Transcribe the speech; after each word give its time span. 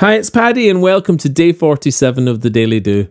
Hi, 0.00 0.14
it's 0.14 0.30
Paddy, 0.30 0.70
and 0.70 0.80
welcome 0.80 1.18
to 1.18 1.28
day 1.28 1.52
47 1.52 2.26
of 2.26 2.40
the 2.40 2.48
Daily 2.48 2.80
Do. 2.80 3.08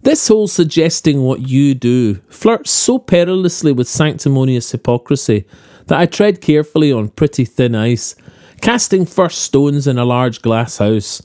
This 0.00 0.28
whole 0.28 0.48
suggesting 0.48 1.20
what 1.20 1.46
you 1.46 1.74
do 1.74 2.14
flirts 2.30 2.70
so 2.70 2.98
perilously 2.98 3.70
with 3.70 3.86
sanctimonious 3.86 4.72
hypocrisy 4.72 5.44
that 5.88 6.00
I 6.00 6.06
tread 6.06 6.40
carefully 6.40 6.90
on 6.90 7.10
pretty 7.10 7.44
thin 7.44 7.74
ice, 7.74 8.14
casting 8.62 9.04
first 9.04 9.42
stones 9.42 9.86
in 9.86 9.98
a 9.98 10.06
large 10.06 10.40
glass 10.40 10.78
house. 10.78 11.20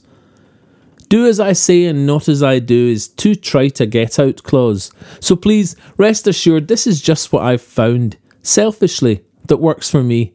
Do 1.08 1.24
as 1.24 1.40
I 1.40 1.54
say 1.54 1.86
and 1.86 2.06
not 2.06 2.28
as 2.28 2.42
I 2.42 2.58
do 2.58 2.88
is 2.88 3.08
too 3.08 3.36
trite 3.36 3.80
a 3.80 3.86
get 3.86 4.18
out 4.18 4.42
clause, 4.42 4.92
so 5.20 5.36
please 5.36 5.74
rest 5.96 6.26
assured 6.26 6.68
this 6.68 6.86
is 6.86 7.00
just 7.00 7.32
what 7.32 7.44
I've 7.44 7.62
found, 7.62 8.18
selfishly, 8.42 9.24
that 9.46 9.56
works 9.56 9.88
for 9.90 10.02
me. 10.02 10.34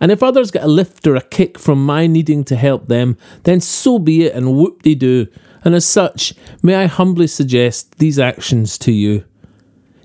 And 0.00 0.12
if 0.12 0.22
others 0.22 0.50
get 0.50 0.64
a 0.64 0.68
lift 0.68 1.06
or 1.06 1.16
a 1.16 1.20
kick 1.20 1.58
from 1.58 1.84
my 1.84 2.06
needing 2.06 2.44
to 2.44 2.56
help 2.56 2.86
them, 2.86 3.16
then 3.42 3.60
so 3.60 3.98
be 3.98 4.24
it 4.24 4.34
and 4.34 4.56
whoop 4.56 4.82
de 4.82 4.94
doo. 4.94 5.26
And 5.64 5.74
as 5.74 5.84
such, 5.84 6.34
may 6.62 6.76
I 6.76 6.86
humbly 6.86 7.26
suggest 7.26 7.98
these 7.98 8.18
actions 8.18 8.78
to 8.78 8.92
you. 8.92 9.24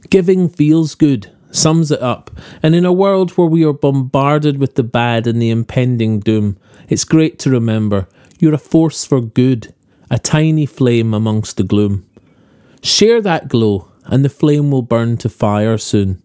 Giving 0.10 0.50
feels 0.50 0.96
good, 0.96 1.32
sums 1.52 1.92
it 1.92 2.02
up, 2.02 2.32
and 2.62 2.74
in 2.76 2.86
a 2.86 2.94
world 2.94 3.32
where 3.32 3.48
we 3.48 3.64
are 3.64 3.74
bombarded 3.74 4.58
with 4.58 4.76
the 4.76 4.84
bad 4.84 5.28
and 5.28 5.42
the 5.42 5.52
impending 5.52 6.20
doom, 6.20 6.58
it's 6.90 7.04
great 7.04 7.38
to 7.40 7.50
remember 7.50 8.08
you're 8.40 8.54
a 8.54 8.58
force 8.58 9.06
for 9.06 9.22
good, 9.22 9.74
a 10.10 10.20
tiny 10.20 10.66
flame 10.66 11.14
amongst 11.14 11.58
the 11.58 11.64
gloom. 11.64 12.06
Share 12.82 13.22
that 13.22 13.48
glow, 13.48 13.88
and 14.06 14.26
the 14.26 14.30
flame 14.30 14.72
will 14.72 14.82
burn 14.82 15.18
to 15.18 15.30
fire 15.30 15.78
soon. 15.78 16.23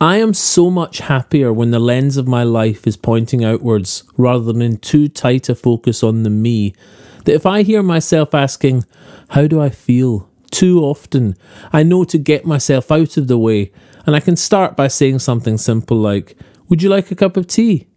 I 0.00 0.18
am 0.18 0.32
so 0.32 0.70
much 0.70 0.98
happier 0.98 1.52
when 1.52 1.72
the 1.72 1.80
lens 1.80 2.16
of 2.16 2.28
my 2.28 2.44
life 2.44 2.86
is 2.86 2.96
pointing 2.96 3.44
outwards 3.44 4.04
rather 4.16 4.44
than 4.44 4.62
in 4.62 4.76
too 4.76 5.08
tight 5.08 5.48
a 5.48 5.56
focus 5.56 6.04
on 6.04 6.22
the 6.22 6.30
me 6.30 6.72
that 7.24 7.34
if 7.34 7.44
I 7.44 7.62
hear 7.62 7.82
myself 7.82 8.32
asking, 8.32 8.84
How 9.30 9.48
do 9.48 9.60
I 9.60 9.70
feel? 9.70 10.28
too 10.52 10.80
often, 10.80 11.36
I 11.72 11.82
know 11.82 12.04
to 12.04 12.16
get 12.16 12.46
myself 12.46 12.92
out 12.92 13.16
of 13.16 13.26
the 13.26 13.36
way, 13.36 13.72
and 14.06 14.14
I 14.14 14.20
can 14.20 14.36
start 14.36 14.76
by 14.76 14.86
saying 14.86 15.18
something 15.18 15.58
simple 15.58 15.96
like, 15.96 16.36
Would 16.68 16.80
you 16.80 16.88
like 16.88 17.10
a 17.10 17.16
cup 17.16 17.36
of 17.36 17.48
tea? 17.48 17.88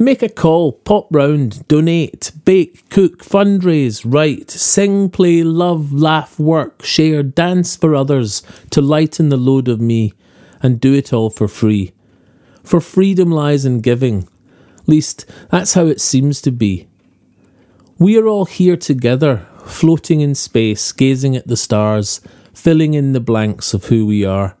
Make 0.00 0.24
a 0.24 0.28
call, 0.28 0.72
pop 0.72 1.06
round, 1.12 1.66
donate, 1.68 2.32
bake, 2.44 2.88
cook, 2.90 3.22
fundraise, 3.22 4.02
write, 4.04 4.50
sing, 4.50 5.08
play, 5.10 5.44
love, 5.44 5.92
laugh, 5.92 6.40
work, 6.40 6.84
share, 6.84 7.22
dance 7.22 7.76
for 7.76 7.94
others 7.94 8.42
to 8.70 8.80
lighten 8.80 9.28
the 9.28 9.36
load 9.36 9.68
of 9.68 9.80
me 9.80 10.12
and 10.62 10.80
do 10.80 10.94
it 10.94 11.12
all 11.12 11.30
for 11.30 11.48
free. 11.48 11.92
For 12.62 12.80
freedom 12.80 13.30
lies 13.30 13.64
in 13.64 13.80
giving. 13.80 14.28
Least, 14.86 15.24
that's 15.50 15.74
how 15.74 15.86
it 15.86 16.00
seems 16.00 16.40
to 16.42 16.50
be. 16.50 16.88
We 17.98 18.18
are 18.18 18.26
all 18.26 18.46
here 18.46 18.76
together, 18.76 19.46
floating 19.64 20.20
in 20.20 20.34
space, 20.34 20.92
gazing 20.92 21.36
at 21.36 21.46
the 21.46 21.56
stars, 21.56 22.20
filling 22.54 22.94
in 22.94 23.12
the 23.12 23.20
blanks 23.20 23.74
of 23.74 23.86
who 23.86 24.06
we 24.06 24.24
are. 24.24 24.56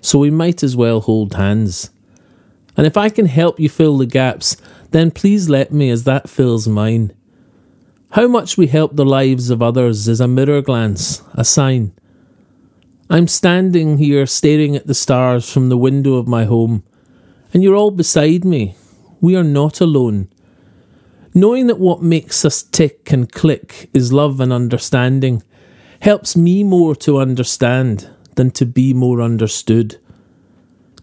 So 0.00 0.18
we 0.18 0.30
might 0.30 0.62
as 0.62 0.76
well 0.76 1.00
hold 1.00 1.34
hands. 1.34 1.90
And 2.76 2.86
if 2.86 2.96
I 2.96 3.08
can 3.08 3.26
help 3.26 3.58
you 3.58 3.68
fill 3.68 3.98
the 3.98 4.06
gaps, 4.06 4.56
then 4.90 5.10
please 5.10 5.48
let 5.48 5.72
me 5.72 5.90
as 5.90 6.04
that 6.04 6.30
fills 6.30 6.68
mine. 6.68 7.12
How 8.12 8.26
much 8.26 8.56
we 8.56 8.68
help 8.68 8.96
the 8.96 9.04
lives 9.04 9.50
of 9.50 9.60
others 9.60 10.08
is 10.08 10.20
a 10.20 10.28
mirror 10.28 10.62
glance, 10.62 11.22
a 11.34 11.44
sign. 11.44 11.92
I'm 13.10 13.26
standing 13.26 13.96
here 13.96 14.26
staring 14.26 14.76
at 14.76 14.86
the 14.86 14.92
stars 14.92 15.50
from 15.50 15.70
the 15.70 15.78
window 15.78 16.14
of 16.16 16.28
my 16.28 16.44
home, 16.44 16.84
and 17.54 17.62
you're 17.62 17.74
all 17.74 17.90
beside 17.90 18.44
me. 18.44 18.76
We 19.22 19.34
are 19.34 19.44
not 19.44 19.80
alone. 19.80 20.28
Knowing 21.32 21.68
that 21.68 21.78
what 21.78 22.02
makes 22.02 22.44
us 22.44 22.62
tick 22.62 23.10
and 23.10 23.32
click 23.32 23.88
is 23.94 24.12
love 24.12 24.40
and 24.40 24.52
understanding 24.52 25.42
helps 26.02 26.36
me 26.36 26.62
more 26.62 26.94
to 26.96 27.18
understand 27.18 28.10
than 28.34 28.50
to 28.50 28.66
be 28.66 28.92
more 28.92 29.22
understood. 29.22 29.98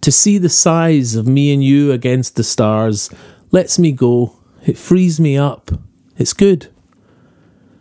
To 0.02 0.12
see 0.12 0.38
the 0.38 0.48
size 0.48 1.16
of 1.16 1.28
me 1.28 1.52
and 1.52 1.64
you 1.64 1.92
against 1.92 2.36
the 2.36 2.44
stars 2.44 3.10
lets 3.50 3.80
me 3.80 3.92
go. 3.92 4.38
It 4.64 4.78
frees 4.78 5.20
me 5.20 5.38
up. 5.38 5.72
It's 6.18 6.34
good. 6.34 6.72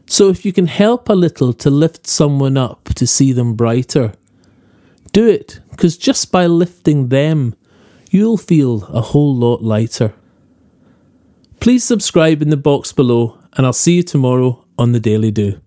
So 0.06 0.28
if 0.28 0.44
you 0.44 0.52
can 0.52 0.66
help 0.66 1.08
a 1.08 1.14
little 1.14 1.52
to 1.54 1.70
lift 1.70 2.06
someone 2.06 2.56
up 2.56 2.84
to 2.94 3.06
see 3.06 3.32
them 3.32 3.54
brighter, 3.54 4.12
do 5.12 5.26
it, 5.26 5.60
because 5.70 5.96
just 5.96 6.30
by 6.30 6.46
lifting 6.46 7.08
them, 7.08 7.54
you'll 8.10 8.36
feel 8.36 8.84
a 8.84 9.00
whole 9.00 9.34
lot 9.34 9.62
lighter. 9.62 10.12
Please 11.60 11.84
subscribe 11.84 12.42
in 12.42 12.50
the 12.50 12.56
box 12.56 12.92
below, 12.92 13.38
and 13.54 13.64
I'll 13.64 13.72
see 13.72 13.96
you 13.96 14.02
tomorrow 14.02 14.64
on 14.76 14.92
the 14.92 15.00
Daily 15.00 15.30
Do. 15.30 15.60